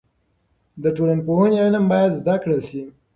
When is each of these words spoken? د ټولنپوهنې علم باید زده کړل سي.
د 0.83 0.85
ټولنپوهنې 0.95 1.57
علم 1.65 1.83
باید 1.93 2.17
زده 2.19 2.35
کړل 2.41 2.61
سي. 2.69 2.81